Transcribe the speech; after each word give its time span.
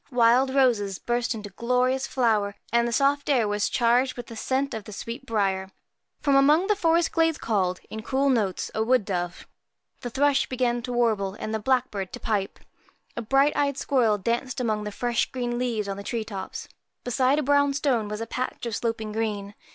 Wild 0.11 0.55
roses 0.55 0.97
burst 0.97 1.35
into 1.35 1.51
glorious 1.51 2.07
flower, 2.07 2.55
and 2.73 2.87
the 2.87 2.91
soft 2.91 3.29
air 3.29 3.47
was 3.47 3.69
charged 3.69 4.17
with 4.17 4.25
the 4.25 4.35
scent 4.35 4.73
of 4.73 4.85
the 4.85 4.91
sweet 4.91 5.27
briar. 5.27 5.69
From 6.21 6.35
among 6.35 6.65
the 6.65 6.75
forest 6.75 7.11
glades 7.11 7.37
called, 7.37 7.79
in 7.87 8.01
cool 8.01 8.27
notes, 8.27 8.71
a 8.73 8.81
wood 8.81 9.05
dove. 9.05 9.45
The 9.99 10.09
thrush 10.09 10.49
began 10.49 10.81
to 10.81 10.91
warble, 10.91 11.35
and 11.39 11.53
the 11.53 11.59
blackbird 11.59 12.11
to 12.13 12.19
pipe. 12.19 12.57
A 13.15 13.21
bright 13.21 13.55
eyed 13.55 13.77
squirrel 13.77 14.17
danced 14.17 14.59
among 14.59 14.85
the 14.85 14.91
fresh 14.91 15.29
green 15.31 15.59
leaves 15.59 15.87
on 15.87 15.97
the 15.97 16.03
tree 16.03 16.23
tops. 16.25 16.67
Beside 17.03 17.37
a 17.37 17.43
brown 17.43 17.71
stone 17.75 18.07
was 18.07 18.21
a 18.21 18.25
patch 18.25 18.65
of 18.65 18.75
sloping 18.75 19.11
green. 19.11 19.53